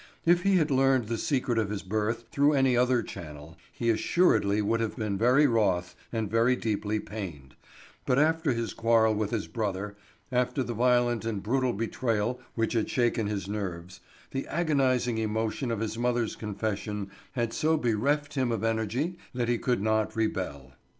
[0.25, 3.99] If he had learned the secret of his birth through any other channel he would
[3.99, 7.55] assuredly have been very wroth and very deeply pained,
[8.07, 9.95] but after his quarrel with his brother,
[10.31, 13.99] after the violent and brutal betrayal which had shaken his nerves,
[14.31, 19.59] the agonizing emotion of his mother's confession had so bereft him of energy that he
[19.59, 20.73] could not rebel.